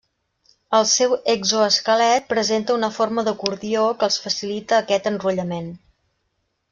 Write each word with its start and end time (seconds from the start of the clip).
El 0.77 0.85
seu 0.91 1.11
exoesquelet 1.33 2.25
presenta 2.33 2.77
una 2.77 2.91
forma 2.95 3.25
d'acordió 3.27 3.85
que 4.01 4.09
els 4.09 4.19
facilita 4.25 4.81
aquest 4.81 5.11
enrotllament. 5.13 5.69